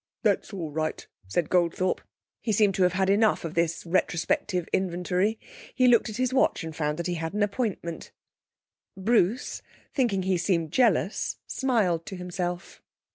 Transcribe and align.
'That's 0.23 0.51
all 0.51 0.71
right,' 0.71 1.05
said 1.27 1.47
Goldthorpe. 1.47 2.01
He 2.41 2.51
seemed 2.51 2.73
to 2.73 2.81
have 2.81 2.93
had 2.93 3.07
enough 3.07 3.45
of 3.45 3.53
this 3.53 3.85
retrospective 3.85 4.67
inventory. 4.73 5.37
He 5.75 5.87
looked 5.87 6.09
at 6.09 6.17
his 6.17 6.33
watch 6.33 6.63
and 6.63 6.75
found 6.75 7.05
he 7.05 7.13
had 7.13 7.35
an 7.35 7.43
appointment. 7.43 8.11
Bruce, 8.97 9.61
thinking 9.93 10.23
he 10.23 10.39
seemed 10.39 10.71
jealous, 10.71 11.37
smiled 11.45 12.07
to 12.07 12.15
himself. 12.15 12.81